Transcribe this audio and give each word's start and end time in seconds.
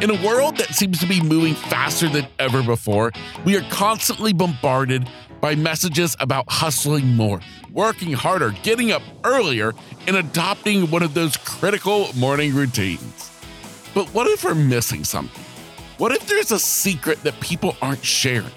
In 0.00 0.08
a 0.08 0.26
world 0.26 0.56
that 0.56 0.74
seems 0.74 0.98
to 1.00 1.06
be 1.06 1.20
moving 1.20 1.54
faster 1.54 2.08
than 2.08 2.26
ever 2.38 2.62
before, 2.62 3.12
we 3.44 3.54
are 3.54 3.62
constantly 3.68 4.32
bombarded 4.32 5.06
by 5.42 5.54
messages 5.54 6.16
about 6.20 6.46
hustling 6.48 7.14
more, 7.14 7.38
working 7.70 8.14
harder, 8.14 8.52
getting 8.62 8.92
up 8.92 9.02
earlier, 9.24 9.74
and 10.06 10.16
adopting 10.16 10.90
one 10.90 11.02
of 11.02 11.12
those 11.12 11.36
critical 11.36 12.08
morning 12.16 12.54
routines. 12.54 13.30
But 13.92 14.08
what 14.14 14.26
if 14.26 14.42
we're 14.42 14.54
missing 14.54 15.04
something? 15.04 15.44
What 15.98 16.12
if 16.12 16.26
there's 16.26 16.50
a 16.50 16.58
secret 16.58 17.22
that 17.24 17.38
people 17.40 17.76
aren't 17.82 18.02
sharing? 18.02 18.52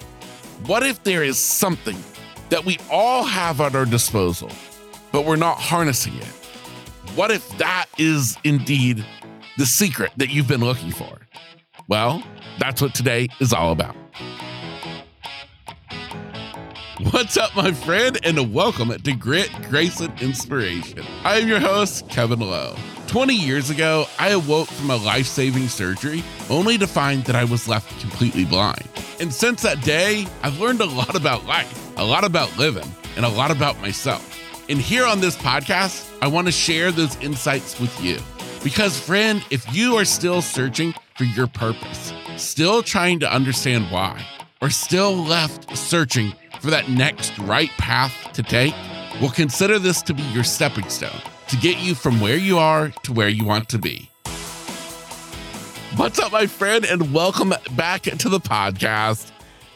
What 0.64 0.82
if 0.82 1.04
there 1.04 1.22
is 1.22 1.38
something 1.38 2.02
that 2.48 2.64
we 2.64 2.78
all 2.90 3.22
have 3.22 3.60
at 3.60 3.74
our 3.74 3.84
disposal, 3.84 4.50
but 5.12 5.26
we're 5.26 5.36
not 5.36 5.58
harnessing 5.58 6.14
it? 6.14 6.24
What 7.14 7.30
if 7.30 7.46
that 7.58 7.84
is 7.98 8.38
indeed 8.44 9.04
the 9.58 9.66
secret 9.66 10.10
that 10.16 10.30
you've 10.30 10.48
been 10.48 10.62
looking 10.62 10.90
for? 10.90 11.18
Well, 11.86 12.22
that's 12.58 12.80
what 12.80 12.94
today 12.94 13.28
is 13.40 13.52
all 13.52 13.70
about. 13.70 13.94
What's 17.10 17.36
up, 17.36 17.54
my 17.54 17.72
friend, 17.72 18.18
and 18.24 18.54
welcome 18.54 18.88
to 18.88 19.12
Grit, 19.12 19.50
Grace, 19.68 20.00
and 20.00 20.18
Inspiration. 20.22 21.04
I 21.24 21.40
am 21.40 21.48
your 21.48 21.60
host, 21.60 22.08
Kevin 22.08 22.40
Lowe. 22.40 22.74
20 23.08 23.34
years 23.34 23.68
ago, 23.68 24.06
I 24.18 24.30
awoke 24.30 24.68
from 24.68 24.90
a 24.90 24.96
life 24.96 25.26
saving 25.26 25.68
surgery 25.68 26.24
only 26.48 26.78
to 26.78 26.86
find 26.86 27.22
that 27.24 27.36
I 27.36 27.44
was 27.44 27.68
left 27.68 28.00
completely 28.00 28.46
blind. 28.46 28.88
And 29.20 29.32
since 29.32 29.60
that 29.62 29.82
day, 29.82 30.26
I've 30.42 30.58
learned 30.58 30.80
a 30.80 30.86
lot 30.86 31.14
about 31.14 31.44
life, 31.44 31.92
a 31.98 32.04
lot 32.04 32.24
about 32.24 32.56
living, 32.56 32.90
and 33.16 33.26
a 33.26 33.28
lot 33.28 33.50
about 33.50 33.78
myself. 33.82 34.40
And 34.70 34.78
here 34.80 35.04
on 35.04 35.20
this 35.20 35.36
podcast, 35.36 36.10
I 36.22 36.28
want 36.28 36.46
to 36.46 36.52
share 36.52 36.90
those 36.90 37.16
insights 37.16 37.78
with 37.78 38.02
you. 38.02 38.18
Because, 38.62 38.98
friend, 38.98 39.44
if 39.50 39.70
you 39.74 39.96
are 39.96 40.06
still 40.06 40.40
searching 40.40 40.94
for 41.16 41.24
your 41.24 41.46
purpose, 41.46 42.12
still 42.36 42.82
trying 42.82 43.20
to 43.20 43.32
understand 43.32 43.90
why, 43.90 44.24
or 44.60 44.68
still 44.68 45.14
left 45.14 45.76
searching 45.76 46.32
for 46.60 46.70
that 46.70 46.88
next 46.88 47.38
right 47.38 47.70
path 47.78 48.12
to 48.32 48.42
take, 48.42 48.74
well, 49.20 49.30
consider 49.30 49.78
this 49.78 50.02
to 50.02 50.14
be 50.14 50.22
your 50.24 50.42
stepping 50.42 50.88
stone 50.88 51.20
to 51.46 51.56
get 51.58 51.78
you 51.78 51.94
from 51.94 52.20
where 52.20 52.36
you 52.36 52.58
are 52.58 52.88
to 53.04 53.12
where 53.12 53.28
you 53.28 53.44
want 53.44 53.68
to 53.68 53.78
be. 53.78 54.10
What's 55.96 56.18
up, 56.18 56.32
my 56.32 56.48
friend, 56.48 56.84
and 56.84 57.12
welcome 57.12 57.54
back 57.76 58.02
to 58.02 58.28
the 58.28 58.40
podcast. 58.40 59.30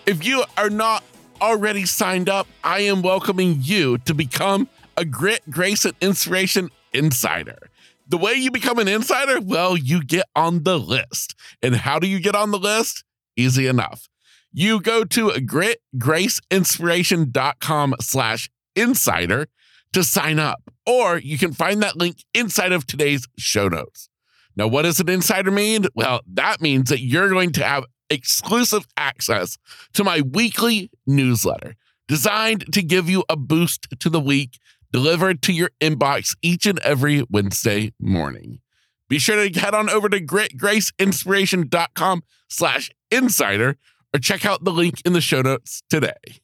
If 0.07 0.27
you 0.27 0.43
are 0.57 0.71
not 0.71 1.05
already 1.41 1.85
signed 1.85 2.29
up, 2.29 2.49
I 2.65 2.81
am 2.81 3.03
welcoming 3.03 3.59
you 3.61 3.99
to 3.99 4.15
become 4.15 4.69
a 4.97 5.05
Grit, 5.05 5.43
Grace, 5.49 5.85
and 5.85 5.95
Inspiration 6.01 6.71
Insider. 6.93 7.71
The 8.09 8.19
way 8.19 8.35
you 8.35 8.51
become 8.51 8.79
an 8.79 8.89
insider, 8.89 9.41
well, 9.41 9.77
you 9.77 10.03
get 10.03 10.25
on 10.35 10.65
the 10.65 10.79
list. 10.79 11.35
And 11.63 11.77
how 11.77 11.99
do 11.99 12.07
you 12.07 12.21
get 12.21 12.35
on 12.35 12.51
the 12.51 12.59
list? 12.59 13.05
Easy 13.37 13.67
enough. 13.67 14.09
You 14.53 14.81
go 14.81 15.05
to 15.05 15.29
gritgraceinspiration.com 15.29 17.95
slash 18.01 18.51
insider 18.75 19.49
to 19.93 20.03
sign 20.03 20.39
up, 20.39 20.63
or 20.87 21.19
you 21.19 21.37
can 21.39 21.53
find 21.53 21.83
that 21.83 21.97
link 21.97 22.25
inside 22.35 22.73
of 22.73 22.87
today's 22.87 23.27
show 23.37 23.69
notes. 23.69 24.09
Now, 24.57 24.69
what 24.69 24.83
does 24.83 25.01
an 25.01 25.09
insider 25.09 25.51
mean? 25.51 25.87
Well, 25.95 26.21
that 26.33 26.61
means 26.61 26.91
that 26.91 27.01
you're 27.01 27.29
going 27.29 27.53
to 27.53 27.65
have 27.65 27.85
exclusive 28.11 28.87
access 28.97 29.59
to 29.93 30.03
my 30.03 30.23
weekly 30.23 30.91
newsletter 31.07 31.77
designed 32.09 32.73
to 32.73 32.83
give 32.83 33.11
you 33.11 33.23
a 33.29 33.37
boost 33.37 33.87
to 34.01 34.09
the 34.09 34.21
week 34.21 34.59
delivered 34.93 35.43
to 35.43 35.53
your 35.53 35.71
inbox 35.81 36.37
each 36.43 36.67
and 36.67 36.79
every 36.81 37.25
Wednesday 37.31 37.93
morning. 38.01 38.61
Be 39.09 39.19
sure 39.19 39.49
to 39.49 39.59
head 39.59 39.75
on 39.75 39.89
over 39.89 40.09
to 40.09 40.21
gritgraceinspiration.com 40.21 42.23
slash 42.49 42.91
insider 43.11 43.77
or 44.15 44.21
check 44.21 44.47
out 44.47 44.65
the 44.65 44.73
link 44.73 45.01
in 45.05 45.13
the 45.13 45.21
show 45.21 45.43
notes 45.43 45.83
today. 45.89 46.41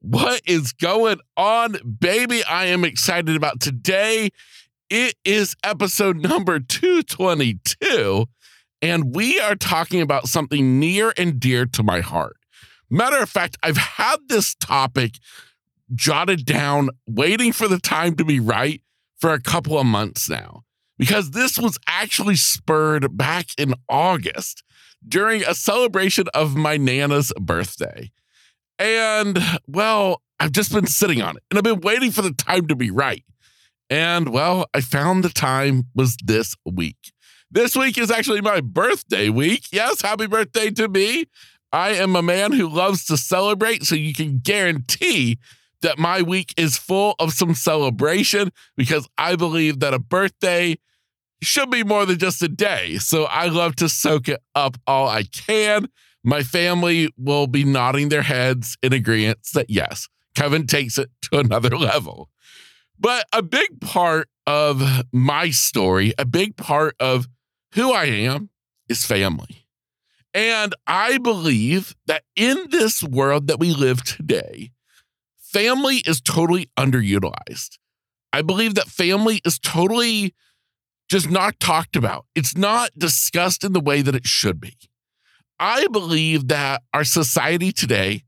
What 0.00 0.42
is 0.46 0.72
going 0.72 1.20
on, 1.36 1.76
baby? 1.98 2.42
I 2.44 2.66
am 2.66 2.84
excited 2.84 3.36
about 3.36 3.60
today. 3.60 4.30
It 4.88 5.14
is 5.24 5.54
episode 5.62 6.16
number 6.16 6.58
222, 6.58 8.24
and 8.80 9.14
we 9.14 9.38
are 9.38 9.54
talking 9.54 10.00
about 10.00 10.26
something 10.26 10.80
near 10.80 11.12
and 11.18 11.38
dear 11.38 11.66
to 11.66 11.82
my 11.82 12.00
heart. 12.00 12.36
Matter 12.90 13.18
of 13.18 13.28
fact, 13.28 13.58
I've 13.62 13.76
had 13.76 14.16
this 14.28 14.54
topic 14.54 15.16
jotted 15.94 16.44
down, 16.44 16.90
waiting 17.06 17.52
for 17.52 17.68
the 17.68 17.78
time 17.78 18.16
to 18.16 18.24
be 18.24 18.40
right 18.40 18.82
for 19.18 19.32
a 19.32 19.40
couple 19.40 19.78
of 19.78 19.86
months 19.86 20.28
now, 20.28 20.62
because 20.98 21.32
this 21.32 21.58
was 21.58 21.78
actually 21.86 22.36
spurred 22.36 23.16
back 23.16 23.46
in 23.58 23.74
August 23.88 24.62
during 25.06 25.42
a 25.42 25.54
celebration 25.54 26.26
of 26.34 26.56
my 26.56 26.76
Nana's 26.76 27.32
birthday. 27.38 28.10
And 28.78 29.38
well, 29.66 30.22
I've 30.38 30.52
just 30.52 30.72
been 30.72 30.86
sitting 30.86 31.20
on 31.20 31.36
it 31.36 31.42
and 31.50 31.58
I've 31.58 31.64
been 31.64 31.80
waiting 31.80 32.10
for 32.10 32.22
the 32.22 32.32
time 32.32 32.66
to 32.68 32.76
be 32.76 32.90
right. 32.90 33.24
And 33.90 34.30
well, 34.30 34.66
I 34.72 34.80
found 34.80 35.24
the 35.24 35.30
time 35.30 35.84
was 35.94 36.16
this 36.24 36.54
week. 36.64 37.12
This 37.50 37.76
week 37.76 37.98
is 37.98 38.10
actually 38.10 38.40
my 38.40 38.60
birthday 38.60 39.28
week. 39.28 39.64
Yes, 39.72 40.00
happy 40.00 40.26
birthday 40.26 40.70
to 40.70 40.88
me. 40.88 41.26
I 41.72 41.90
am 41.90 42.16
a 42.16 42.22
man 42.22 42.52
who 42.52 42.68
loves 42.68 43.04
to 43.06 43.16
celebrate, 43.16 43.84
so 43.84 43.94
you 43.94 44.14
can 44.14 44.38
guarantee 44.38 45.38
that 45.82 45.98
my 45.98 46.22
week 46.22 46.54
is 46.56 46.76
full 46.76 47.14
of 47.18 47.32
some 47.32 47.54
celebration 47.54 48.50
because 48.76 49.08
I 49.18 49.36
believe 49.36 49.80
that 49.80 49.94
a 49.94 49.98
birthday 49.98 50.76
should 51.42 51.70
be 51.70 51.84
more 51.84 52.04
than 52.06 52.18
just 52.18 52.42
a 52.42 52.48
day. 52.48 52.98
So 52.98 53.24
I 53.24 53.46
love 53.46 53.76
to 53.76 53.88
soak 53.88 54.28
it 54.28 54.40
up 54.54 54.76
all 54.86 55.08
I 55.08 55.22
can. 55.24 55.88
My 56.22 56.42
family 56.42 57.08
will 57.16 57.46
be 57.46 57.64
nodding 57.64 58.10
their 58.10 58.22
heads 58.22 58.76
in 58.82 58.92
agreement 58.92 59.38
that 59.54 59.70
yes, 59.70 60.08
Kevin 60.34 60.66
takes 60.66 60.98
it 60.98 61.10
to 61.22 61.38
another 61.38 61.70
level. 61.78 62.28
But 62.98 63.24
a 63.32 63.42
big 63.42 63.80
part 63.80 64.28
of 64.46 64.82
my 65.12 65.50
story, 65.50 66.12
a 66.18 66.26
big 66.26 66.56
part 66.56 66.94
of 67.00 67.26
who 67.74 67.92
I 67.92 68.04
am 68.04 68.50
is 68.88 69.06
family. 69.06 69.64
And 70.34 70.74
I 70.86 71.18
believe 71.18 71.96
that 72.06 72.24
in 72.36 72.66
this 72.70 73.02
world 73.02 73.46
that 73.46 73.58
we 73.58 73.72
live 73.72 74.04
today, 74.04 74.70
family 75.52 75.96
is 76.06 76.20
totally 76.20 76.70
underutilized. 76.78 77.78
I 78.32 78.42
believe 78.42 78.74
that 78.76 78.86
family 78.86 79.40
is 79.44 79.58
totally 79.58 80.34
just 81.08 81.30
not 81.30 81.58
talked 81.58 81.96
about. 81.96 82.26
It's 82.34 82.56
not 82.56 82.90
discussed 82.96 83.64
in 83.64 83.72
the 83.72 83.80
way 83.80 84.02
that 84.02 84.14
it 84.14 84.26
should 84.26 84.60
be. 84.60 84.76
I 85.58 85.88
believe 85.88 86.48
that 86.48 86.82
our 86.94 87.04
society 87.04 87.72
today 87.72 88.22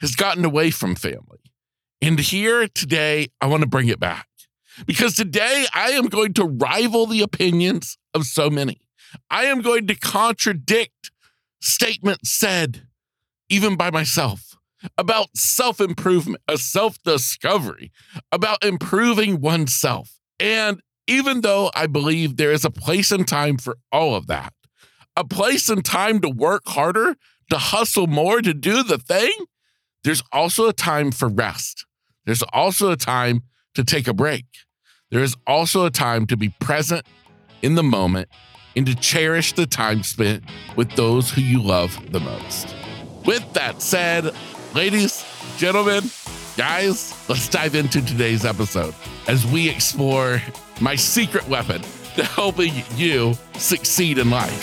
has 0.00 0.14
gotten 0.14 0.44
away 0.44 0.70
from 0.70 0.94
family. 0.94 1.40
And 2.02 2.18
here 2.18 2.68
today, 2.68 3.28
I 3.40 3.46
want 3.46 3.62
to 3.62 3.68
bring 3.68 3.88
it 3.88 3.98
back 3.98 4.28
because 4.84 5.14
today 5.14 5.64
I 5.74 5.90
am 5.92 6.06
going 6.06 6.34
to 6.34 6.44
rival 6.44 7.06
the 7.06 7.22
opinions 7.22 7.96
of 8.12 8.24
so 8.24 8.50
many. 8.50 8.82
I 9.30 9.44
am 9.44 9.62
going 9.62 9.86
to 9.86 9.94
contradict 9.94 11.10
statements 11.60 12.30
said 12.30 12.86
even 13.48 13.76
by 13.76 13.90
myself 13.90 14.55
about 14.98 15.28
self 15.36 15.80
improvement, 15.80 16.42
a 16.48 16.54
uh, 16.54 16.56
self 16.56 17.02
discovery, 17.02 17.92
about 18.32 18.64
improving 18.64 19.40
oneself. 19.40 20.18
And 20.38 20.80
even 21.06 21.40
though 21.40 21.70
I 21.74 21.86
believe 21.86 22.36
there 22.36 22.52
is 22.52 22.64
a 22.64 22.70
place 22.70 23.10
and 23.10 23.26
time 23.26 23.58
for 23.58 23.78
all 23.92 24.14
of 24.14 24.26
that, 24.26 24.52
a 25.16 25.24
place 25.24 25.68
and 25.68 25.84
time 25.84 26.20
to 26.20 26.28
work 26.28 26.62
harder, 26.66 27.16
to 27.50 27.58
hustle 27.58 28.06
more, 28.06 28.40
to 28.42 28.52
do 28.52 28.82
the 28.82 28.98
thing, 28.98 29.32
there's 30.04 30.22
also 30.32 30.68
a 30.68 30.72
time 30.72 31.10
for 31.10 31.28
rest. 31.28 31.86
There's 32.24 32.42
also 32.52 32.90
a 32.90 32.96
time 32.96 33.42
to 33.74 33.84
take 33.84 34.08
a 34.08 34.14
break. 34.14 34.44
There 35.10 35.22
is 35.22 35.36
also 35.46 35.84
a 35.84 35.90
time 35.90 36.26
to 36.26 36.36
be 36.36 36.50
present 36.60 37.06
in 37.62 37.76
the 37.76 37.82
moment 37.82 38.28
and 38.74 38.84
to 38.86 38.94
cherish 38.94 39.52
the 39.52 39.66
time 39.66 40.02
spent 40.02 40.44
with 40.74 40.90
those 40.92 41.30
who 41.30 41.40
you 41.40 41.62
love 41.62 41.98
the 42.12 42.20
most. 42.20 42.74
With 43.24 43.52
that 43.54 43.80
said, 43.80 44.34
ladies, 44.76 45.24
gentlemen, 45.56 46.04
guys, 46.54 47.14
let's 47.30 47.48
dive 47.48 47.74
into 47.74 48.04
today's 48.04 48.44
episode 48.44 48.94
as 49.26 49.46
we 49.46 49.70
explore 49.70 50.42
my 50.82 50.94
secret 50.94 51.48
weapon 51.48 51.80
to 52.14 52.22
helping 52.22 52.74
you 52.94 53.32
succeed 53.54 54.18
in 54.18 54.28
life. 54.28 54.62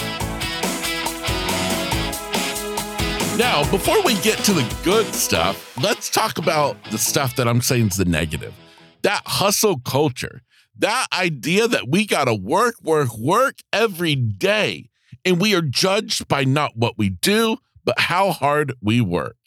Now, 3.39 3.67
before 3.71 4.03
we 4.03 4.13
get 4.21 4.37
to 4.45 4.53
the 4.53 4.75
good 4.83 5.07
stuff, 5.15 5.75
let's 5.81 6.11
talk 6.11 6.37
about 6.37 6.77
the 6.91 6.99
stuff 6.99 7.35
that 7.37 7.47
I'm 7.47 7.61
saying 7.61 7.87
is 7.87 7.97
the 7.97 8.05
negative. 8.05 8.53
That 9.01 9.23
hustle 9.25 9.79
culture, 9.79 10.43
that 10.77 11.07
idea 11.11 11.67
that 11.67 11.87
we 11.89 12.05
got 12.05 12.25
to 12.25 12.35
work, 12.35 12.75
work, 12.83 13.17
work 13.17 13.55
every 13.73 14.13
day, 14.13 14.91
and 15.25 15.41
we 15.41 15.55
are 15.55 15.63
judged 15.63 16.27
by 16.27 16.43
not 16.43 16.77
what 16.77 16.99
we 16.99 17.09
do, 17.09 17.57
but 17.83 17.99
how 17.99 18.29
hard 18.29 18.75
we 18.79 19.01
work. 19.01 19.37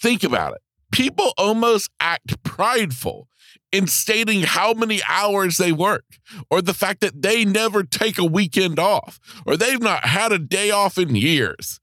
Think 0.00 0.24
about 0.24 0.54
it. 0.54 0.60
people 0.92 1.32
almost 1.36 1.90
act 2.00 2.42
prideful 2.42 3.28
in 3.72 3.86
stating 3.86 4.42
how 4.42 4.72
many 4.72 5.02
hours 5.06 5.56
they 5.58 5.72
work, 5.72 6.04
or 6.48 6.62
the 6.62 6.72
fact 6.72 7.00
that 7.00 7.20
they 7.20 7.44
never 7.44 7.82
take 7.82 8.16
a 8.16 8.24
weekend 8.24 8.78
off, 8.78 9.18
or 9.44 9.56
they've 9.56 9.82
not 9.82 10.06
had 10.06 10.32
a 10.32 10.38
day 10.38 10.70
off 10.70 10.96
in 10.96 11.14
years. 11.14 11.80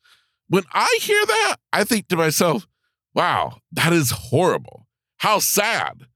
When 0.47 0.63
I 0.71 0.97
hear 1.01 1.23
that, 1.25 1.57
I 1.71 1.83
think 1.83 2.07
to 2.07 2.15
myself, 2.15 2.65
wow, 3.13 3.57
that 3.71 3.93
is 3.93 4.11
horrible. 4.11 4.87
How 5.17 5.39
sad. 5.39 6.07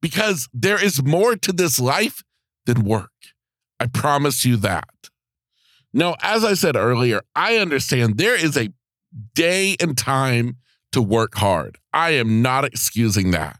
Because 0.00 0.48
there 0.52 0.82
is 0.82 1.02
more 1.02 1.34
to 1.36 1.52
this 1.52 1.80
life 1.80 2.22
than 2.66 2.84
work. 2.84 3.10
I 3.80 3.86
promise 3.86 4.44
you 4.44 4.56
that. 4.58 4.88
Now, 5.92 6.14
as 6.22 6.44
I 6.44 6.54
said 6.54 6.76
earlier, 6.76 7.22
I 7.34 7.56
understand 7.56 8.18
there 8.18 8.36
is 8.36 8.56
a 8.56 8.68
day 9.34 9.76
and 9.80 9.96
time 9.96 10.58
to 10.96 11.02
work 11.02 11.34
hard. 11.34 11.76
I 11.92 12.12
am 12.12 12.40
not 12.40 12.64
excusing 12.64 13.30
that. 13.32 13.58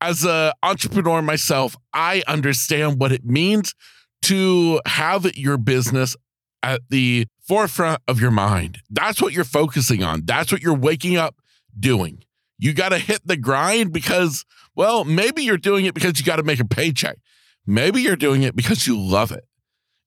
As 0.00 0.24
an 0.24 0.52
entrepreneur 0.62 1.20
myself, 1.20 1.76
I 1.92 2.22
understand 2.28 3.00
what 3.00 3.10
it 3.10 3.24
means 3.24 3.74
to 4.22 4.80
have 4.86 5.26
your 5.36 5.56
business 5.56 6.14
at 6.62 6.82
the 6.88 7.26
forefront 7.40 8.02
of 8.06 8.20
your 8.20 8.30
mind. 8.30 8.78
That's 8.88 9.20
what 9.20 9.32
you're 9.32 9.42
focusing 9.42 10.04
on. 10.04 10.22
That's 10.26 10.52
what 10.52 10.62
you're 10.62 10.76
waking 10.76 11.16
up 11.16 11.34
doing. 11.78 12.22
You 12.56 12.72
got 12.72 12.90
to 12.90 12.98
hit 12.98 13.26
the 13.26 13.36
grind 13.36 13.92
because, 13.92 14.44
well, 14.76 15.04
maybe 15.04 15.42
you're 15.42 15.58
doing 15.58 15.86
it 15.86 15.94
because 15.94 16.20
you 16.20 16.24
got 16.24 16.36
to 16.36 16.44
make 16.44 16.60
a 16.60 16.64
paycheck. 16.64 17.18
Maybe 17.66 18.00
you're 18.00 18.14
doing 18.14 18.44
it 18.44 18.54
because 18.54 18.86
you 18.86 18.96
love 18.96 19.32
it. 19.32 19.44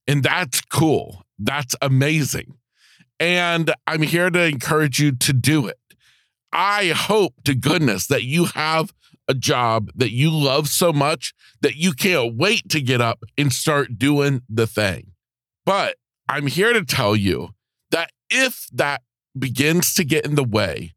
And 0.07 0.23
that's 0.23 0.61
cool. 0.61 1.23
That's 1.37 1.75
amazing. 1.81 2.55
And 3.19 3.73
I'm 3.85 4.01
here 4.01 4.29
to 4.29 4.45
encourage 4.45 4.99
you 4.99 5.11
to 5.11 5.33
do 5.33 5.67
it. 5.67 5.77
I 6.51 6.88
hope 6.96 7.36
to 7.46 7.56
goodness 7.56 8.07
that 8.07 8.24
you 8.24 8.46
have 8.46 8.94
a 9.28 9.34
job 9.34 9.92
that 9.96 10.12
you 10.12 10.31
love 10.31 10.68
so 10.68 10.92
much 10.92 11.34
that 11.62 11.75
you 11.75 11.94
can't 11.94 12.36
wait 12.36 12.68
to 12.69 12.81
get 12.81 13.00
up 13.00 13.24
and 13.38 13.54
start 13.54 14.00
doing 14.00 14.42
the 14.50 14.66
thing. 14.66 15.12
But 15.66 15.98
I'm 16.28 16.48
here 16.48 16.74
to 16.74 16.84
tell 16.84 17.16
you 17.16 17.50
that 17.92 18.12
if 18.30 18.68
that 18.74 19.04
begins 19.38 19.94
to 19.96 20.04
get 20.04 20.25
in 20.25 20.36
the 20.36 20.44
way 20.44 20.96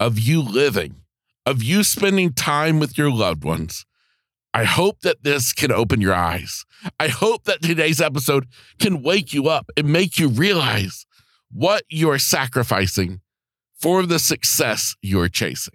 of 0.00 0.18
you 0.18 0.40
living, 0.40 1.02
of 1.44 1.62
you 1.62 1.84
spending 1.84 2.32
time 2.32 2.78
with 2.80 2.96
your 2.96 3.10
loved 3.10 3.44
ones, 3.44 3.84
I 4.54 4.64
hope 4.64 5.00
that 5.00 5.24
this 5.24 5.52
can 5.52 5.70
open 5.70 6.00
your 6.00 6.14
eyes. 6.14 6.64
I 6.98 7.08
hope 7.08 7.44
that 7.44 7.60
today's 7.60 8.00
episode 8.00 8.46
can 8.78 9.02
wake 9.02 9.34
you 9.34 9.48
up 9.48 9.70
and 9.76 9.92
make 9.92 10.18
you 10.18 10.28
realize 10.28 11.06
what 11.50 11.82
you 11.88 12.10
are 12.10 12.18
sacrificing 12.18 13.20
for 13.84 14.06
the 14.06 14.18
success 14.18 14.96
you're 15.02 15.28
chasing. 15.28 15.74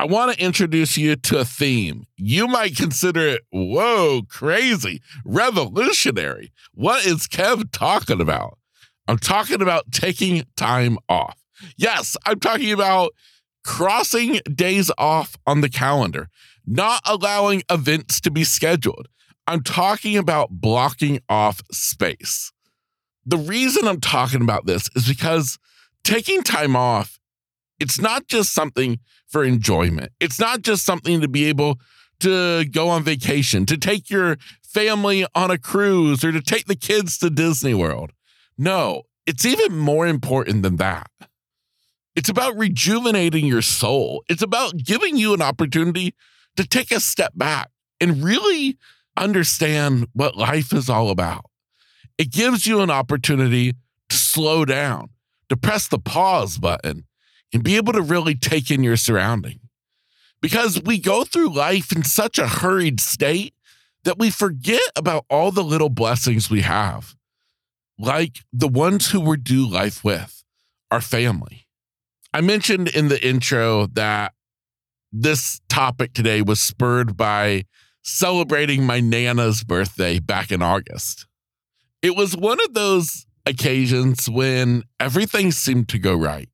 I 0.00 0.06
want 0.06 0.32
to 0.32 0.44
introduce 0.44 0.96
you 0.96 1.14
to 1.14 1.38
a 1.38 1.44
theme. 1.44 2.04
You 2.16 2.48
might 2.48 2.74
consider 2.74 3.28
it, 3.28 3.42
whoa, 3.52 4.22
crazy, 4.28 5.00
revolutionary. 5.24 6.50
What 6.74 7.06
is 7.06 7.28
Kev 7.28 7.70
talking 7.70 8.20
about? 8.20 8.58
I'm 9.06 9.18
talking 9.18 9.62
about 9.62 9.92
taking 9.92 10.42
time 10.56 10.98
off. 11.08 11.38
Yes, 11.76 12.16
I'm 12.26 12.40
talking 12.40 12.72
about 12.72 13.12
crossing 13.64 14.40
days 14.52 14.90
off 14.98 15.36
on 15.46 15.60
the 15.60 15.68
calendar, 15.68 16.28
not 16.66 17.02
allowing 17.06 17.62
events 17.70 18.20
to 18.22 18.32
be 18.32 18.42
scheduled. 18.42 19.06
I'm 19.46 19.62
talking 19.62 20.16
about 20.16 20.50
blocking 20.50 21.20
off 21.28 21.60
space. 21.70 22.50
The 23.24 23.38
reason 23.38 23.86
I'm 23.86 24.00
talking 24.00 24.42
about 24.42 24.66
this 24.66 24.88
is 24.96 25.06
because 25.06 25.60
taking 26.04 26.42
time 26.42 26.76
off, 26.76 27.18
it's 27.78 28.00
not 28.00 28.26
just 28.28 28.52
something 28.52 29.00
for 29.28 29.44
enjoyment. 29.44 30.12
It's 30.20 30.38
not 30.38 30.62
just 30.62 30.84
something 30.84 31.20
to 31.20 31.28
be 31.28 31.46
able 31.46 31.78
to 32.20 32.64
go 32.66 32.88
on 32.88 33.02
vacation, 33.02 33.66
to 33.66 33.76
take 33.76 34.08
your 34.08 34.36
family 34.62 35.26
on 35.34 35.50
a 35.50 35.58
cruise, 35.58 36.24
or 36.24 36.30
to 36.32 36.40
take 36.40 36.66
the 36.66 36.76
kids 36.76 37.18
to 37.18 37.30
Disney 37.30 37.74
World. 37.74 38.12
No, 38.56 39.02
it's 39.26 39.44
even 39.44 39.76
more 39.76 40.06
important 40.06 40.62
than 40.62 40.76
that. 40.76 41.10
It's 42.14 42.28
about 42.28 42.56
rejuvenating 42.56 43.46
your 43.46 43.62
soul. 43.62 44.22
It's 44.28 44.42
about 44.42 44.76
giving 44.76 45.16
you 45.16 45.34
an 45.34 45.42
opportunity 45.42 46.14
to 46.56 46.66
take 46.66 46.90
a 46.90 47.00
step 47.00 47.32
back 47.34 47.70
and 48.00 48.22
really 48.22 48.76
understand 49.16 50.06
what 50.12 50.36
life 50.36 50.72
is 50.72 50.88
all 50.90 51.10
about. 51.10 51.46
It 52.18 52.30
gives 52.30 52.66
you 52.66 52.80
an 52.80 52.90
opportunity 52.90 53.72
to 54.10 54.16
slow 54.16 54.64
down, 54.64 55.08
to 55.52 55.56
press 55.58 55.86
the 55.86 55.98
pause 55.98 56.56
button, 56.56 57.04
and 57.52 57.62
be 57.62 57.76
able 57.76 57.92
to 57.92 58.00
really 58.00 58.34
take 58.34 58.70
in 58.70 58.82
your 58.82 58.96
surrounding. 58.96 59.60
Because 60.40 60.80
we 60.82 60.98
go 60.98 61.24
through 61.24 61.54
life 61.54 61.92
in 61.92 62.04
such 62.04 62.38
a 62.38 62.48
hurried 62.48 63.00
state 63.00 63.52
that 64.04 64.18
we 64.18 64.30
forget 64.30 64.80
about 64.96 65.26
all 65.28 65.50
the 65.50 65.62
little 65.62 65.90
blessings 65.90 66.48
we 66.48 66.62
have, 66.62 67.14
like 67.98 68.38
the 68.50 68.66
ones 68.66 69.10
who 69.10 69.20
we 69.20 69.36
do 69.36 69.68
life 69.68 70.02
with, 70.02 70.42
our 70.90 71.02
family. 71.02 71.66
I 72.32 72.40
mentioned 72.40 72.88
in 72.88 73.08
the 73.08 73.22
intro 73.22 73.88
that 73.88 74.32
this 75.12 75.60
topic 75.68 76.14
today 76.14 76.40
was 76.40 76.62
spurred 76.62 77.14
by 77.14 77.66
celebrating 78.00 78.86
my 78.86 79.00
Nana's 79.00 79.64
birthday 79.64 80.18
back 80.18 80.50
in 80.50 80.62
August. 80.62 81.26
It 82.00 82.16
was 82.16 82.34
one 82.34 82.58
of 82.64 82.72
those 82.72 83.26
occasions 83.46 84.28
when 84.28 84.84
everything 85.00 85.52
seemed 85.52 85.88
to 85.90 85.98
go 85.98 86.14
right. 86.14 86.48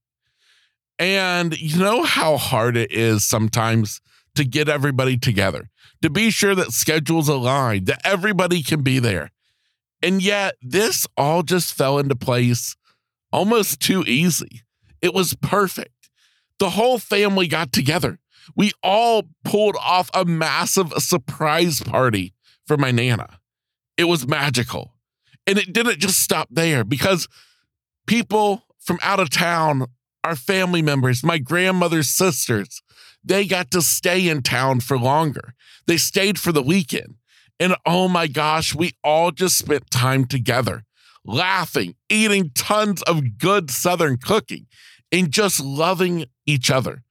And 0.99 1.59
you 1.59 1.79
know 1.79 2.03
how 2.03 2.37
hard 2.37 2.77
it 2.77 2.91
is 2.91 3.25
sometimes 3.25 4.01
to 4.35 4.45
get 4.45 4.69
everybody 4.69 5.17
together, 5.17 5.71
to 6.03 6.11
be 6.11 6.31
sure 6.31 6.55
that 6.55 6.73
schedules 6.73 7.29
align, 7.29 7.85
that 7.85 8.01
everybody 8.05 8.63
can 8.63 8.83
be 8.83 8.99
there. 8.99 9.31
And 10.03 10.23
yet, 10.23 10.55
this 10.63 11.07
all 11.17 11.43
just 11.43 11.75
fell 11.75 11.99
into 11.99 12.15
place 12.15 12.77
almost 13.33 13.81
too 13.81 14.05
easy. 14.07 14.63
It 15.03 15.13
was 15.13 15.35
perfect. 15.35 16.09
The 16.59 16.71
whole 16.71 16.99
family 16.99 17.47
got 17.47 17.73
together. 17.73 18.19
We 18.57 18.73
all 18.83 19.29
pulled 19.45 19.77
off 19.77 20.11
a 20.15 20.25
massive 20.25 20.93
surprise 20.95 21.81
party 21.83 22.35
for 22.67 22.77
my 22.77 22.91
Nana. 22.91 23.39
It 23.97 24.05
was 24.05 24.27
magical. 24.27 24.95
And 25.49 25.59
it 25.59 25.73
didn't 25.73 25.99
just 25.99 26.23
stop 26.23 26.49
there 26.51 26.85
because 26.85 27.27
people 28.07 28.65
from 28.79 28.99
out 29.03 29.19
of 29.19 29.31
town 29.31 29.87
our 30.25 30.37
family 30.37 30.83
members, 30.83 31.25
my 31.25 31.39
grandmother's 31.39 32.11
sisters, 32.11 32.83
they 33.25 33.47
got 33.47 33.71
to 33.71 33.81
stay 33.81 34.29
in 34.29 34.43
town 34.43 34.81
for 34.81 34.99
longer. 34.99 35.55
They 35.87 35.97
stayed 35.97 36.39
for 36.39 36.53
the 36.53 36.63
weekend. 36.63 37.15
And 37.59 37.77
oh 37.87 38.09
my 38.09 38.27
gosh, 38.27 38.75
we 38.75 38.93
all 39.03 39.31
just 39.31 39.57
spent 39.57 39.91
time 39.91 40.27
together, 40.27 40.85
laughing, 41.25 41.95
eating 42.11 42.51
tons 42.55 43.01
of 43.03 43.39
good 43.39 43.71
Southern 43.71 44.19
cooking, 44.19 44.67
and 45.11 45.31
just 45.31 45.61
loving 45.61 46.27
each 46.45 46.71
other. 46.71 47.05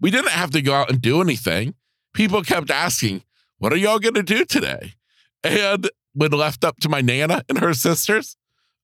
We 0.00 0.12
didn't 0.12 0.30
have 0.30 0.52
to 0.52 0.62
go 0.62 0.74
out 0.74 0.90
and 0.90 1.02
do 1.02 1.20
anything. 1.20 1.74
People 2.14 2.42
kept 2.42 2.70
asking, 2.70 3.24
What 3.58 3.72
are 3.72 3.76
y'all 3.76 3.98
going 3.98 4.14
to 4.14 4.22
do 4.22 4.44
today? 4.44 4.94
And 5.42 5.90
when 6.14 6.30
left 6.30 6.64
up 6.64 6.78
to 6.80 6.88
my 6.88 7.00
Nana 7.00 7.44
and 7.48 7.58
her 7.58 7.74
sisters, 7.74 8.36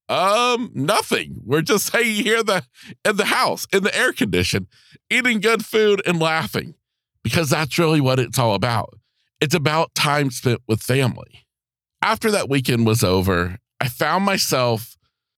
um, 0.08 0.70
nothing. 0.74 1.40
We're 1.44 1.62
just 1.62 1.90
hanging 1.92 2.24
here 2.24 2.42
the 2.42 2.64
in 3.04 3.16
the 3.16 3.26
house, 3.26 3.66
in 3.72 3.82
the 3.82 3.96
air 3.96 4.12
condition, 4.12 4.68
eating 5.10 5.40
good 5.40 5.64
food 5.64 6.02
and 6.06 6.20
laughing. 6.20 6.74
Because 7.22 7.50
that's 7.50 7.76
really 7.76 8.00
what 8.00 8.20
it's 8.20 8.38
all 8.38 8.54
about. 8.54 8.94
It's 9.40 9.54
about 9.54 9.94
time 9.96 10.30
spent 10.30 10.60
with 10.68 10.80
family. 10.80 11.44
After 12.00 12.30
that 12.30 12.48
weekend 12.48 12.86
was 12.86 13.02
over, 13.02 13.58
I 13.80 13.88
found 13.88 14.24
myself 14.24 14.96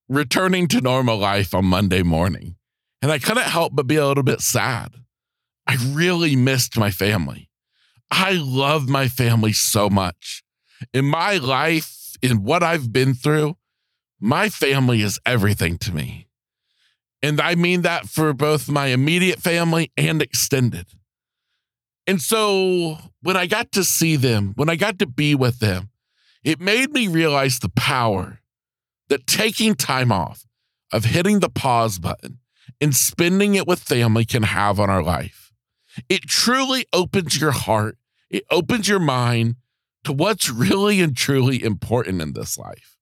returning 0.08 0.68
to 0.68 0.82
normal 0.82 1.16
life 1.16 1.54
on 1.54 1.64
Monday 1.64 2.02
morning. 2.02 2.56
And 3.00 3.10
I 3.10 3.18
couldn't 3.18 3.44
help 3.44 3.74
but 3.74 3.86
be 3.86 3.96
a 3.96 4.06
little 4.06 4.22
bit 4.22 4.40
sad. 4.40 4.96
I 5.66 5.76
really 5.90 6.36
missed 6.36 6.76
my 6.76 6.90
family. 6.90 7.48
I 8.10 8.32
love 8.32 8.88
my 8.88 9.08
family 9.08 9.52
so 9.52 9.88
much. 9.88 10.42
In 10.92 11.04
my 11.04 11.36
life, 11.36 12.16
in 12.22 12.42
what 12.42 12.62
I've 12.62 12.92
been 12.92 13.14
through, 13.14 13.56
my 14.20 14.48
family 14.48 15.02
is 15.02 15.20
everything 15.24 15.78
to 15.78 15.92
me. 15.92 16.26
And 17.22 17.40
I 17.40 17.54
mean 17.54 17.82
that 17.82 18.08
for 18.08 18.32
both 18.32 18.68
my 18.68 18.86
immediate 18.86 19.40
family 19.40 19.92
and 19.96 20.22
extended. 20.22 20.86
And 22.06 22.22
so 22.22 22.98
when 23.22 23.36
I 23.36 23.46
got 23.46 23.72
to 23.72 23.84
see 23.84 24.16
them, 24.16 24.52
when 24.56 24.70
I 24.70 24.76
got 24.76 24.98
to 25.00 25.06
be 25.06 25.34
with 25.34 25.58
them, 25.58 25.90
it 26.44 26.60
made 26.60 26.92
me 26.92 27.08
realize 27.08 27.58
the 27.58 27.68
power 27.68 28.40
that 29.08 29.26
taking 29.26 29.74
time 29.74 30.12
off, 30.12 30.44
of 30.92 31.04
hitting 31.04 31.40
the 31.40 31.50
pause 31.50 31.98
button 31.98 32.38
and 32.80 32.94
spending 32.94 33.54
it 33.54 33.66
with 33.66 33.80
family 33.80 34.24
can 34.24 34.42
have 34.42 34.80
on 34.80 34.88
our 34.88 35.02
life. 35.02 35.52
It 36.08 36.22
truly 36.22 36.86
opens 36.92 37.40
your 37.40 37.50
heart, 37.50 37.98
it 38.30 38.44
opens 38.50 38.88
your 38.88 39.00
mind 39.00 39.56
to 40.08 40.12
what's 40.14 40.48
really 40.48 41.02
and 41.02 41.14
truly 41.14 41.62
important 41.62 42.22
in 42.22 42.32
this 42.32 42.56
life. 42.56 42.96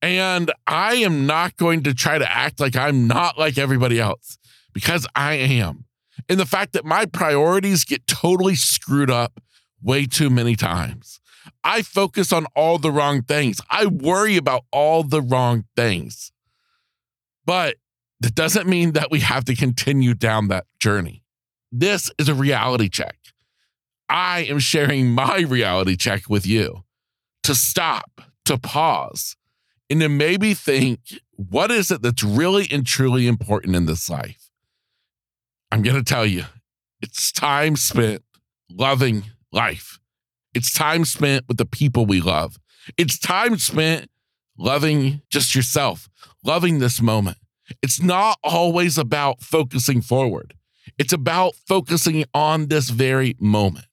And 0.00 0.50
I 0.66 0.94
am 0.94 1.26
not 1.26 1.54
going 1.58 1.82
to 1.82 1.92
try 1.92 2.16
to 2.16 2.34
act 2.34 2.60
like 2.60 2.74
I'm 2.74 3.06
not 3.06 3.38
like 3.38 3.58
everybody 3.58 4.00
else 4.00 4.38
because 4.72 5.06
I 5.14 5.34
am. 5.34 5.84
in 6.30 6.38
the 6.38 6.46
fact 6.46 6.72
that 6.72 6.84
my 6.84 7.04
priorities 7.04 7.84
get 7.84 8.06
totally 8.06 8.54
screwed 8.54 9.10
up 9.10 9.40
way 9.82 10.06
too 10.06 10.30
many 10.30 10.56
times. 10.56 11.20
I 11.62 11.82
focus 11.82 12.32
on 12.32 12.46
all 12.56 12.78
the 12.78 12.90
wrong 12.90 13.22
things. 13.22 13.60
I 13.68 13.86
worry 13.86 14.36
about 14.38 14.64
all 14.72 15.02
the 15.02 15.20
wrong 15.20 15.64
things. 15.76 16.32
But 17.44 17.76
that 18.20 18.34
doesn't 18.34 18.66
mean 18.66 18.92
that 18.92 19.10
we 19.10 19.20
have 19.20 19.44
to 19.46 19.54
continue 19.54 20.14
down 20.14 20.48
that 20.48 20.64
journey. 20.78 21.22
This 21.70 22.10
is 22.18 22.28
a 22.28 22.34
reality 22.34 22.88
check. 22.88 23.19
I 24.10 24.40
am 24.40 24.58
sharing 24.58 25.08
my 25.10 25.40
reality 25.40 25.96
check 25.96 26.28
with 26.28 26.44
you 26.44 26.82
to 27.44 27.54
stop, 27.54 28.20
to 28.44 28.58
pause, 28.58 29.36
and 29.88 30.00
to 30.00 30.08
maybe 30.08 30.52
think 30.52 31.00
what 31.36 31.70
is 31.70 31.92
it 31.92 32.02
that's 32.02 32.24
really 32.24 32.66
and 32.72 32.84
truly 32.84 33.28
important 33.28 33.76
in 33.76 33.86
this 33.86 34.10
life? 34.10 34.50
I'm 35.70 35.82
going 35.82 35.96
to 35.96 36.02
tell 36.02 36.26
you 36.26 36.44
it's 37.00 37.30
time 37.30 37.76
spent 37.76 38.22
loving 38.68 39.24
life. 39.52 40.00
It's 40.54 40.74
time 40.74 41.04
spent 41.04 41.46
with 41.46 41.58
the 41.58 41.64
people 41.64 42.04
we 42.04 42.20
love. 42.20 42.58
It's 42.96 43.16
time 43.16 43.58
spent 43.58 44.10
loving 44.58 45.22
just 45.30 45.54
yourself, 45.54 46.08
loving 46.44 46.80
this 46.80 47.00
moment. 47.00 47.38
It's 47.80 48.02
not 48.02 48.38
always 48.42 48.98
about 48.98 49.40
focusing 49.40 50.00
forward, 50.00 50.54
it's 50.98 51.12
about 51.12 51.54
focusing 51.54 52.24
on 52.34 52.66
this 52.66 52.90
very 52.90 53.36
moment. 53.38 53.86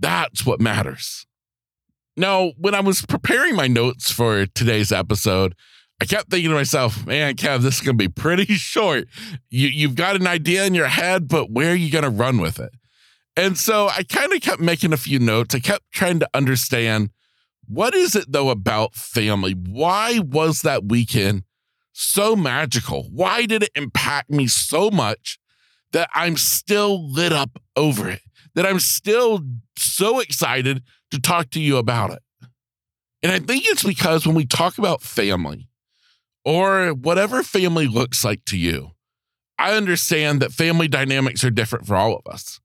That's 0.00 0.44
what 0.44 0.60
matters. 0.60 1.26
Now, 2.16 2.52
when 2.58 2.74
I 2.74 2.80
was 2.80 3.06
preparing 3.06 3.54
my 3.54 3.66
notes 3.66 4.10
for 4.10 4.46
today's 4.46 4.90
episode, 4.90 5.54
I 6.00 6.06
kept 6.06 6.30
thinking 6.30 6.50
to 6.50 6.56
myself, 6.56 7.06
man, 7.06 7.34
Kev, 7.34 7.60
this 7.60 7.76
is 7.76 7.80
going 7.82 7.96
to 7.96 8.08
be 8.08 8.12
pretty 8.12 8.46
short. 8.54 9.06
You, 9.50 9.68
you've 9.68 9.94
got 9.94 10.16
an 10.16 10.26
idea 10.26 10.64
in 10.64 10.74
your 10.74 10.88
head, 10.88 11.28
but 11.28 11.50
where 11.50 11.72
are 11.72 11.76
you 11.76 11.90
going 11.90 12.04
to 12.04 12.10
run 12.10 12.38
with 12.40 12.58
it? 12.58 12.72
And 13.36 13.56
so 13.56 13.88
I 13.88 14.02
kind 14.02 14.32
of 14.32 14.40
kept 14.40 14.60
making 14.60 14.92
a 14.92 14.96
few 14.96 15.18
notes. 15.18 15.54
I 15.54 15.60
kept 15.60 15.92
trying 15.92 16.18
to 16.20 16.28
understand 16.34 17.10
what 17.66 17.94
is 17.94 18.16
it, 18.16 18.32
though, 18.32 18.50
about 18.50 18.96
family? 18.96 19.52
Why 19.52 20.18
was 20.18 20.62
that 20.62 20.86
weekend 20.86 21.44
so 21.92 22.34
magical? 22.34 23.08
Why 23.12 23.46
did 23.46 23.62
it 23.62 23.70
impact 23.76 24.28
me 24.28 24.48
so 24.48 24.90
much 24.90 25.38
that 25.92 26.10
I'm 26.12 26.36
still 26.36 27.08
lit 27.12 27.32
up 27.32 27.62
over 27.76 28.08
it? 28.08 28.22
That 28.60 28.68
I'm 28.68 28.78
still 28.78 29.40
so 29.78 30.20
excited 30.20 30.82
to 31.12 31.18
talk 31.18 31.48
to 31.52 31.60
you 31.60 31.78
about 31.78 32.10
it. 32.10 32.18
And 33.22 33.32
I 33.32 33.38
think 33.38 33.64
it's 33.64 33.82
because 33.82 34.26
when 34.26 34.36
we 34.36 34.44
talk 34.44 34.76
about 34.76 35.00
family, 35.00 35.70
or 36.44 36.90
whatever 36.92 37.42
family 37.42 37.86
looks 37.86 38.22
like 38.22 38.44
to 38.44 38.58
you. 38.58 38.90
I 39.58 39.78
understand 39.78 40.42
that 40.42 40.52
family 40.52 40.88
dynamics 40.88 41.42
are 41.42 41.50
different 41.50 41.86
for 41.86 41.96
all 41.96 42.14
of 42.14 42.30
us. 42.30 42.60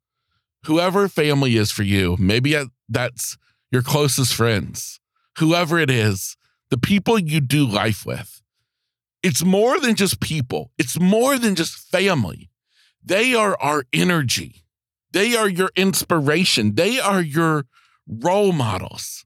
Whoever 0.65 1.07
family 1.07 1.55
is 1.55 1.71
for 1.71 1.83
you, 1.83 2.17
maybe 2.19 2.61
that's 2.89 3.37
your 3.71 3.81
closest 3.81 4.33
friends, 4.33 4.99
whoever 5.37 5.79
it 5.79 5.89
is, 5.89 6.35
the 6.71 6.77
people 6.77 7.17
you 7.17 7.39
do 7.39 7.65
life 7.65 8.05
with. 8.05 8.41
It's 9.23 9.45
more 9.45 9.79
than 9.79 9.95
just 9.95 10.19
people, 10.19 10.71
it's 10.77 10.99
more 10.99 11.37
than 11.37 11.55
just 11.55 11.77
family. 11.89 12.49
They 13.01 13.33
are 13.33 13.57
our 13.61 13.85
energy, 13.93 14.64
they 15.15 15.35
are 15.35 15.49
your 15.49 15.71
inspiration, 15.75 16.75
they 16.75 16.99
are 16.99 17.21
your 17.21 17.65
role 18.07 18.51
models 18.51 19.25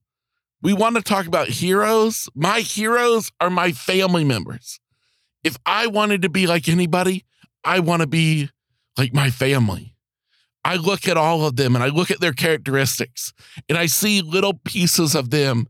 we 0.61 0.73
want 0.73 0.95
to 0.97 1.01
talk 1.01 1.25
about 1.25 1.47
heroes. 1.47 2.27
My 2.35 2.59
heroes 2.59 3.31
are 3.39 3.49
my 3.49 3.71
family 3.71 4.23
members. 4.23 4.79
If 5.43 5.57
I 5.65 5.87
wanted 5.87 6.21
to 6.23 6.29
be 6.29 6.47
like 6.47 6.67
anybody, 6.67 7.25
I 7.63 7.79
want 7.79 8.01
to 8.01 8.07
be 8.07 8.49
like 8.97 9.13
my 9.13 9.29
family. 9.29 9.95
I 10.65 10.75
look 10.75 11.07
at 11.07 11.15
all 11.15 11.45
of 11.45 11.55
them 11.55 11.75
and 11.75 11.83
I 11.83 11.87
look 11.87 12.11
at 12.11 12.19
their 12.19 12.33
characteristics 12.33 13.33
and 13.69 13.77
I 13.77 13.85
see 13.85 14.21
little 14.21 14.53
pieces 14.53 15.15
of 15.15 15.29
them 15.29 15.67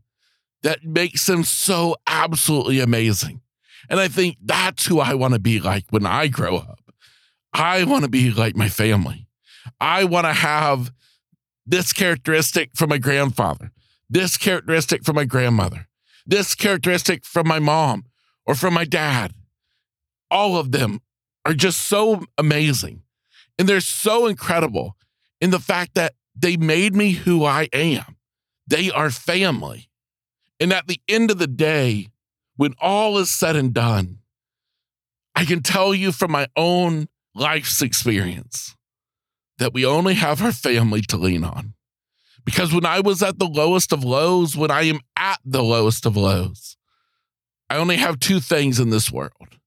that 0.62 0.84
makes 0.84 1.26
them 1.26 1.44
so 1.44 1.96
absolutely 2.08 2.80
amazing. 2.80 3.40
And 3.88 4.00
I 4.00 4.08
think 4.08 4.36
that's 4.44 4.86
who 4.86 4.98
I 4.98 5.14
want 5.14 5.34
to 5.34 5.40
be 5.40 5.60
like 5.60 5.84
when 5.90 6.04
I 6.04 6.26
grow 6.26 6.56
up. 6.56 6.80
I 7.52 7.84
want 7.84 8.04
to 8.04 8.10
be 8.10 8.30
like 8.32 8.56
my 8.56 8.68
family. 8.68 9.28
I 9.80 10.04
want 10.04 10.26
to 10.26 10.32
have 10.32 10.92
this 11.66 11.92
characteristic 11.92 12.70
from 12.74 12.90
my 12.90 12.98
grandfather 12.98 13.72
this 14.10 14.36
characteristic 14.36 15.04
from 15.04 15.14
my 15.14 15.24
grandmother, 15.24 15.86
this 16.26 16.56
characteristic 16.56 17.24
from 17.24 17.46
my 17.46 17.60
mom 17.60 18.04
or 18.44 18.56
from 18.56 18.74
my 18.74 18.84
dad. 18.84 19.32
All 20.30 20.56
of 20.56 20.72
them 20.72 21.00
are 21.46 21.54
just 21.54 21.80
so 21.80 22.24
amazing. 22.36 23.02
And 23.58 23.68
they're 23.68 23.80
so 23.80 24.26
incredible 24.26 24.96
in 25.40 25.50
the 25.50 25.60
fact 25.60 25.94
that 25.94 26.14
they 26.34 26.56
made 26.56 26.94
me 26.94 27.12
who 27.12 27.44
I 27.44 27.68
am. 27.72 28.16
They 28.66 28.90
are 28.90 29.10
family. 29.10 29.88
And 30.58 30.72
at 30.72 30.88
the 30.88 31.00
end 31.08 31.30
of 31.30 31.38
the 31.38 31.46
day, 31.46 32.08
when 32.56 32.74
all 32.80 33.16
is 33.18 33.30
said 33.30 33.56
and 33.56 33.72
done, 33.72 34.18
I 35.34 35.44
can 35.44 35.62
tell 35.62 35.94
you 35.94 36.10
from 36.12 36.32
my 36.32 36.48
own 36.56 37.08
life's 37.34 37.80
experience 37.80 38.76
that 39.60 39.72
we 39.72 39.86
only 39.86 40.14
have 40.14 40.42
our 40.42 40.52
family 40.52 41.02
to 41.02 41.16
lean 41.16 41.44
on. 41.44 41.74
Because 42.44 42.72
when 42.72 42.86
I 42.86 43.00
was 43.00 43.22
at 43.22 43.38
the 43.38 43.46
lowest 43.46 43.92
of 43.92 44.02
lows, 44.02 44.56
when 44.56 44.70
I 44.70 44.82
am 44.84 45.00
at 45.16 45.38
the 45.44 45.62
lowest 45.62 46.06
of 46.06 46.16
lows, 46.16 46.76
I 47.68 47.76
only 47.76 47.96
have 47.96 48.18
two 48.18 48.40
things 48.40 48.80
in 48.80 48.90
this 48.90 49.12
world 49.12 49.58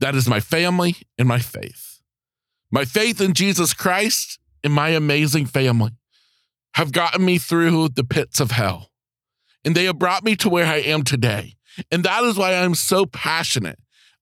that 0.00 0.14
is 0.14 0.28
my 0.28 0.40
family 0.40 0.96
and 1.18 1.26
my 1.26 1.38
faith. 1.38 2.00
My 2.70 2.84
faith 2.84 3.20
in 3.20 3.34
Jesus 3.34 3.74
Christ 3.74 4.38
and 4.62 4.72
my 4.72 4.90
amazing 4.90 5.46
family 5.46 5.92
have 6.74 6.92
gotten 6.92 7.24
me 7.24 7.38
through 7.38 7.88
the 7.88 8.04
pits 8.04 8.40
of 8.40 8.50
hell. 8.50 8.90
And 9.64 9.74
they 9.74 9.84
have 9.84 9.98
brought 9.98 10.22
me 10.22 10.36
to 10.36 10.48
where 10.48 10.66
I 10.66 10.76
am 10.76 11.02
today. 11.02 11.54
And 11.90 12.04
that 12.04 12.22
is 12.24 12.36
why 12.36 12.54
I'm 12.54 12.74
so 12.74 13.06
passionate. 13.06 13.78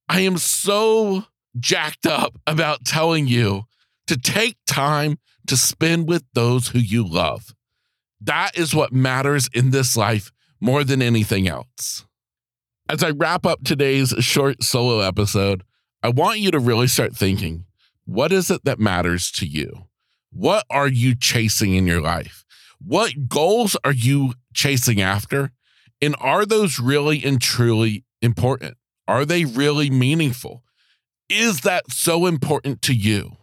I 0.09 0.21
am 0.21 0.39
so 0.39 1.25
jacked 1.59 2.07
up 2.07 2.39
about 2.47 2.85
telling 2.85 3.27
you 3.27 3.65
to 4.07 4.17
take 4.17 4.57
time 4.67 5.19
to 5.47 5.57
spend 5.57 6.09
with 6.09 6.25
those 6.35 6.69
who 6.69 6.79
you 6.79 7.07
love. 7.07 7.55
That 8.21 8.57
is 8.57 8.75
what 8.75 8.93
matters 8.93 9.49
in 9.53 9.71
this 9.71 9.97
life 9.97 10.33
more 10.61 10.85
than 10.85 11.03
anything 11.03 11.47
else. 11.47 12.07
As 12.89 13.03
I 13.03 13.11
wrap 13.11 13.47
up 13.47 13.65
today's 13.65 14.11
short 14.21 14.63
solo 14.63 15.01
episode, 15.01 15.63
I 16.03 16.09
want 16.09 16.41
you 16.41 16.51
to 16.51 16.59
really 16.59 16.87
start 16.87 17.17
thinking 17.17 17.65
what 18.07 18.33
is 18.33 18.51
it 18.51 18.65
that 18.65 18.79
matters 18.79 19.31
to 19.33 19.47
you? 19.47 19.87
What 20.31 20.67
are 20.69 20.89
you 20.89 21.15
chasing 21.15 21.75
in 21.75 21.87
your 21.87 22.03
life? 22.03 22.45
What 22.79 23.29
goals 23.29 23.77
are 23.85 23.93
you 23.93 24.35
chasing 24.53 25.01
after? 25.01 25.53
And 26.03 26.15
are 26.19 26.45
those 26.45 26.79
really 26.79 27.25
and 27.25 27.41
truly 27.41 28.05
important? 28.21 28.77
Are 29.09 29.25
they 29.25 29.45
really 29.45 29.89
meaningful? 29.89 30.63
Is 31.31 31.61
that 31.63 31.91
so 31.91 32.27
important 32.27 32.83
to 32.83 32.95
you? 32.95 33.37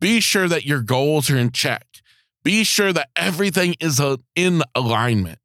Be 0.00 0.20
sure 0.20 0.48
that 0.48 0.64
your 0.64 0.80
goals 0.80 1.30
are 1.30 1.36
in 1.36 1.50
check 1.50 1.86
be 2.42 2.64
sure 2.64 2.92
that 2.92 3.10
everything 3.16 3.74
is 3.80 4.00
uh, 4.00 4.16
in 4.34 4.62
alignment. 4.74 5.38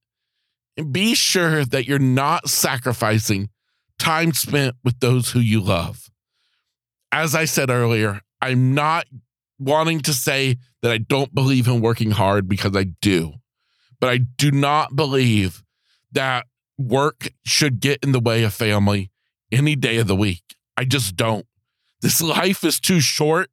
And 0.77 0.91
be 0.91 1.15
sure 1.15 1.65
that 1.65 1.85
you're 1.85 2.00
not 2.00 2.50
sacrificing 2.50 3.50
time 3.97 4.33
spent 4.33 4.75
with 4.83 5.00
those 5.00 5.31
who 5.31 5.39
you 5.39 5.62
love. 5.62 6.09
As 7.12 7.33
I 7.33 7.45
said 7.45 7.69
earlier, 7.69 8.21
I'm 8.41 8.74
not 8.74 9.05
wanting 9.57 10.01
to 10.01 10.13
say 10.13 10.57
that 10.81 10.91
I 10.91 10.97
don't 10.97 11.33
believe 11.33 11.67
in 11.67 11.79
working 11.79 12.12
hard 12.12 12.47
because 12.50 12.75
I 12.75 12.83
do, 13.01 13.35
but 14.00 14.09
I 14.09 14.17
do 14.17 14.51
not 14.51 14.95
believe 14.95 15.63
that 16.12 16.45
work 16.77 17.29
should 17.45 17.79
get 17.79 18.03
in 18.03 18.12
the 18.12 18.19
way 18.19 18.43
of 18.43 18.53
family 18.53 19.12
any 19.51 19.77
day 19.77 19.97
of 19.97 20.07
the 20.07 20.15
week. 20.15 20.43
I 20.75 20.83
just 20.83 21.15
don't. 21.15 21.45
This 22.01 22.21
life 22.21 22.65
is 22.65 22.81
too 22.81 23.00
short. 23.00 23.50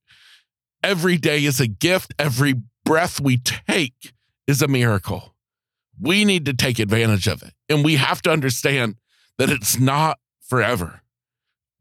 Every 0.83 1.17
day 1.17 1.45
is 1.45 1.61
a 1.61 1.67
gift. 1.67 2.13
Every 2.19 2.55
breath 2.85 3.21
we 3.21 3.37
take 3.37 4.13
is 4.47 4.63
a 4.63 4.69
miracle. 4.69 5.35
We 6.01 6.25
need 6.25 6.47
to 6.47 6.55
take 6.55 6.79
advantage 6.79 7.29
of 7.29 7.43
it. 7.43 7.53
And 7.69 7.85
we 7.85 7.97
have 7.97 8.23
to 8.23 8.31
understand 8.31 8.97
that 9.39 9.51
it's 9.51 9.79
not 9.79 10.19
forever. 10.41 11.03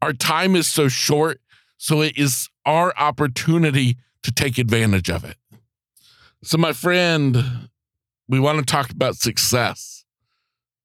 Our 0.00 0.12
time 0.12 0.56
is 0.56 0.68
so 0.68 0.88
short, 0.88 1.40
so 1.76 2.00
it 2.00 2.16
is 2.16 2.48
our 2.64 2.96
opportunity 2.96 3.96
to 4.22 4.32
take 4.32 4.58
advantage 4.58 5.10
of 5.10 5.24
it. 5.24 5.36
So, 6.44 6.58
my 6.58 6.72
friend, 6.72 7.68
we 8.28 8.40
want 8.40 8.58
to 8.58 8.64
talk 8.64 8.90
about 8.90 9.16
success. 9.16 10.04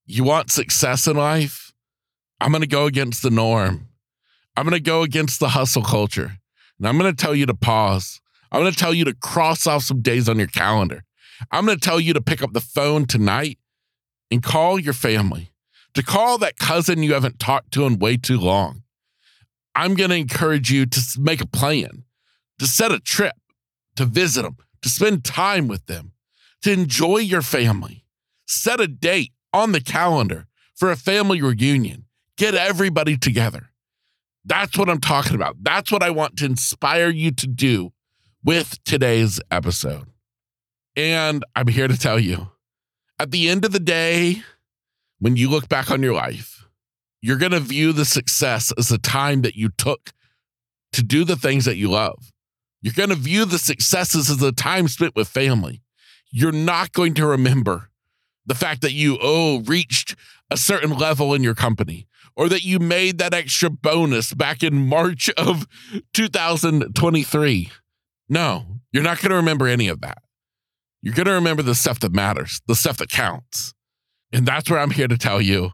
You 0.06 0.24
want 0.24 0.52
success 0.52 1.08
in 1.08 1.18
life? 1.18 1.74
I'm 2.40 2.52
going 2.52 2.62
to 2.62 2.68
go 2.68 2.86
against 2.86 3.24
the 3.24 3.30
norm. 3.30 3.88
I'm 4.56 4.64
going 4.64 4.74
to 4.74 4.80
go 4.80 5.02
against 5.04 5.40
the 5.40 5.50
hustle 5.50 5.84
culture. 5.84 6.38
And 6.80 6.88
I'm 6.88 6.98
going 6.98 7.14
to 7.14 7.24
tell 7.24 7.36
you 7.36 7.46
to 7.46 7.54
pause. 7.54 8.22
I'm 8.52 8.62
going 8.62 8.72
to 8.72 8.78
tell 8.78 8.94
you 8.94 9.06
to 9.06 9.14
cross 9.14 9.68
off 9.68 9.84
some 9.84 10.02
days 10.02 10.30
on 10.30 10.38
your 10.38 10.48
calendar. 10.48 11.04
I'm 11.52 11.66
going 11.66 11.78
to 11.78 11.86
tell 11.86 12.00
you 12.00 12.14
to 12.14 12.22
pick 12.22 12.42
up 12.42 12.54
the 12.54 12.62
phone 12.62 13.06
tonight 13.06 13.60
and 14.32 14.42
call 14.44 14.80
your 14.80 14.94
family, 14.94 15.52
to 15.94 16.04
call 16.04 16.38
that 16.40 16.58
cousin 16.58 17.04
you 17.04 17.14
haven't 17.14 17.40
talked 17.40 17.72
to 17.74 17.86
in 17.86 18.00
way 18.00 18.18
too 18.18 18.40
long. 18.40 18.84
I'm 19.76 19.94
going 19.94 20.10
to 20.10 20.16
encourage 20.16 20.72
you 20.72 20.86
to 20.86 21.02
make 21.20 21.42
a 21.42 21.48
plan, 21.48 22.04
to 22.60 22.66
set 22.66 22.92
a 22.92 23.00
trip, 23.00 23.36
to 23.96 24.06
visit 24.06 24.44
them, 24.44 24.58
to 24.82 24.90
spend 24.90 25.24
time 25.24 25.68
with 25.68 25.86
them, 25.86 26.14
to 26.64 26.72
enjoy 26.72 27.18
your 27.18 27.42
family. 27.42 28.04
Set 28.48 28.80
a 28.80 28.88
date 28.88 29.34
on 29.54 29.74
the 29.74 29.82
calendar 29.82 30.48
for 30.76 30.92
a 30.92 30.96
family 30.96 31.42
reunion. 31.42 32.06
Get 32.38 32.56
everybody 32.56 33.18
together. 33.18 33.70
That's 34.48 34.78
what 34.78 34.90
I'm 34.90 35.02
talking 35.02 35.36
about. 35.36 35.58
That's 35.62 35.92
what 35.92 36.02
I 36.02 36.10
want 36.10 36.38
to 36.38 36.46
inspire 36.46 37.10
you 37.10 37.32
to 37.32 37.48
do 37.48 37.92
with 38.46 38.82
today's 38.86 39.42
episode. 39.52 40.08
And 40.96 41.44
I'm 41.54 41.68
here 41.68 41.90
to 41.90 41.98
tell 41.98 42.18
you 42.18 42.48
at 43.20 43.32
the 43.32 43.50
end 43.50 43.66
of 43.66 43.74
the 43.74 43.80
day, 43.80 44.42
when 45.20 45.36
you 45.36 45.50
look 45.50 45.68
back 45.68 45.92
on 45.92 46.02
your 46.02 46.14
life, 46.14 46.66
you're 47.22 47.38
going 47.38 47.52
to 47.52 47.60
view 47.60 47.92
the 47.92 48.06
success 48.06 48.72
as 48.78 48.88
the 48.88 48.98
time 48.98 49.42
that 49.42 49.56
you 49.56 49.70
took 49.70 50.14
to 50.94 51.04
do 51.04 51.26
the 51.26 51.36
things 51.36 51.66
that 51.66 51.76
you 51.76 51.90
love. 51.90 52.32
You're 52.82 52.94
going 52.94 53.10
to 53.10 53.16
view 53.16 53.44
the 53.44 53.60
successes 53.60 54.30
as 54.30 54.38
the 54.38 54.54
time 54.54 54.88
spent 54.88 55.16
with 55.16 55.28
family. 55.28 55.82
You're 56.32 56.54
not 56.54 56.94
going 56.94 57.16
to 57.16 57.26
remember 57.26 57.90
the 58.46 58.56
fact 58.56 58.82
that 58.82 58.94
you, 58.94 59.18
oh, 59.22 59.60
reached 59.62 60.16
a 60.50 60.56
certain 60.56 60.98
level 60.98 61.34
in 61.34 61.44
your 61.44 61.56
company 61.56 62.07
or 62.38 62.48
that 62.48 62.64
you 62.64 62.80
made 62.80 63.18
that 63.18 63.34
extra 63.34 63.70
bonus 63.70 64.34
back 64.34 64.64
in 64.64 64.88
March 64.88 65.30
of 65.32 65.68
2023. 66.14 67.72
No, 68.30 68.66
you're 68.94 69.04
not 69.04 69.20
going 69.20 69.32
to 69.32 69.36
remember 69.36 69.68
any 69.68 69.88
of 69.88 70.02
that. 70.02 70.20
You're 71.02 71.16
going 71.16 71.26
to 71.26 71.34
remember 71.34 71.64
the 71.64 71.76
stuff 71.76 72.00
that 72.02 72.14
matters, 72.14 72.62
the 72.68 72.76
stuff 72.76 72.98
that 72.98 73.10
counts. 73.10 73.74
And 74.32 74.46
that's 74.46 74.70
where 74.70 74.80
I'm 74.80 74.92
here 74.92 75.08
to 75.08 75.18
tell 75.18 75.42
you 75.42 75.72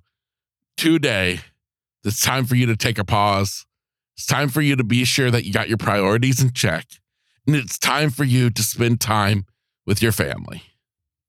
today 0.78 1.42
it's 2.04 2.20
time 2.20 2.46
for 2.46 2.56
you 2.56 2.66
to 2.66 2.76
take 2.76 2.98
a 2.98 3.06
pause. 3.06 3.66
It's 4.16 4.26
time 4.26 4.50
for 4.50 4.62
you 4.62 4.76
to 4.76 4.84
be 4.84 5.06
sure 5.06 5.32
that 5.32 5.46
you 5.46 5.54
got 5.54 5.70
your 5.70 5.78
priorities 5.78 6.42
in 6.42 6.52
check. 6.52 6.86
And 7.48 7.56
it's 7.56 7.78
time 7.78 8.10
for 8.10 8.24
you 8.24 8.50
to 8.50 8.64
spend 8.64 9.02
time 9.02 9.46
with 9.86 10.02
your 10.02 10.12
family. 10.12 10.64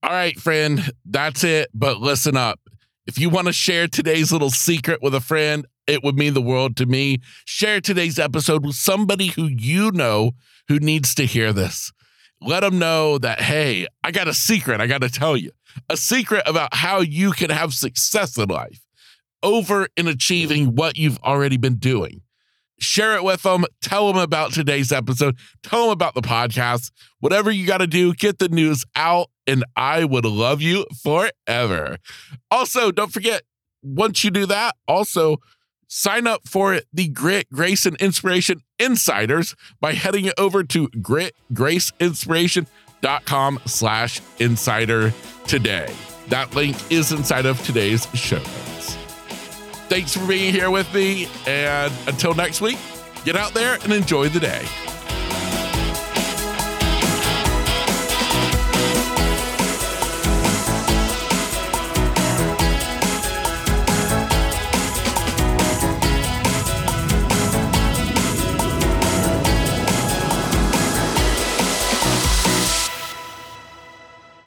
All 0.02 0.10
right, 0.10 0.38
friend, 0.38 0.92
that's 1.04 1.44
it. 1.44 1.70
But 1.72 2.00
listen 2.00 2.36
up. 2.36 2.60
If 3.06 3.18
you 3.18 3.28
want 3.28 3.49
to 3.49 3.52
share 3.52 3.87
today's 3.87 4.32
little 4.32 4.50
secret 4.50 5.02
with 5.02 5.14
a 5.14 5.20
friend, 5.20 5.66
it 5.87 6.02
would 6.02 6.16
mean 6.16 6.32
the 6.32 6.40
world 6.40 6.76
to 6.78 6.87
me. 6.87 7.18
Share 7.44 7.80
today's 7.80 8.18
episode 8.18 8.64
with 8.64 8.76
somebody 8.76 9.26
who 9.28 9.46
you 9.46 9.90
know 9.92 10.32
who 10.68 10.78
needs 10.78 11.14
to 11.16 11.26
hear 11.26 11.52
this. 11.52 11.92
Let 12.40 12.61
them 12.61 12.78
know 12.78 13.18
that, 13.18 13.40
hey, 13.42 13.87
I 14.02 14.11
got 14.11 14.28
a 14.28 14.34
secret 14.34 14.80
I 14.80 14.87
got 14.87 15.02
to 15.02 15.11
tell 15.11 15.37
you 15.37 15.50
a 15.90 15.96
secret 15.96 16.42
about 16.46 16.73
how 16.73 17.00
you 17.00 17.32
can 17.32 17.50
have 17.50 17.75
success 17.75 18.37
in 18.38 18.49
life 18.49 18.80
over 19.42 19.88
in 19.96 20.08
achieving 20.08 20.75
what 20.75 20.96
you've 20.96 21.18
already 21.18 21.56
been 21.56 21.76
doing. 21.76 22.23
Share 22.80 23.16
it 23.16 23.25
with 23.25 23.42
them. 23.42 23.64
Tell 23.82 24.08
them 24.08 24.16
about 24.16 24.52
today's 24.52 24.92
episode. 24.92 25.37
Tell 25.62 25.82
them 25.82 25.90
about 25.90 26.14
the 26.14 26.23
podcast. 26.23 26.90
Whatever 27.20 27.50
you 27.50 27.66
got 27.66 27.78
to 27.78 27.87
do, 27.87 28.14
get 28.14 28.38
the 28.38 28.49
news 28.49 28.84
out, 28.96 29.28
and 29.46 29.64
I 29.76 30.04
would 30.04 30.24
love 30.24 30.62
you 30.62 30.86
forever. 31.02 31.98
Also, 32.50 32.90
don't 32.90 33.12
forget, 33.12 33.42
once 33.82 34.24
you 34.24 34.30
do 34.30 34.46
that, 34.46 34.74
also 34.88 35.36
sign 35.88 36.26
up 36.26 36.48
for 36.48 36.80
the 36.92 37.08
Grit, 37.08 37.46
Grace, 37.52 37.86
and 37.86 37.96
Inspiration 37.96 38.60
Insiders 38.78 39.54
by 39.80 39.92
heading 39.92 40.30
over 40.38 40.64
to 40.64 40.88
gritgraceinspiration.com 40.88 43.60
slash 43.66 44.20
insider 44.38 45.12
today. 45.46 45.94
That 46.28 46.54
link 46.54 46.76
is 46.90 47.12
inside 47.12 47.44
of 47.46 47.62
today's 47.64 48.08
show 48.14 48.38
notes. 48.38 48.96
Thanks 49.88 50.16
for 50.16 50.26
being 50.26 50.52
here 50.52 50.70
with 50.70 50.92
me. 50.94 51.28
And 51.46 51.92
until 52.06 52.32
next 52.34 52.62
week, 52.62 52.78
get 53.24 53.36
out 53.36 53.52
there 53.52 53.74
and 53.82 53.92
enjoy 53.92 54.30
the 54.30 54.40
day. 54.40 54.64